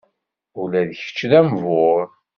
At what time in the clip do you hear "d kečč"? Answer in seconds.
0.87-1.17